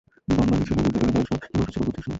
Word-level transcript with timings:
বনমালীর 0.29 0.65
ছিল 0.67 0.77
হৃদয়ের 0.85 1.25
শখ, 1.29 1.41
হিমাংশুর 1.43 1.71
ছিল 1.73 1.81
বুদ্ধির 1.85 2.03
শখ। 2.03 2.09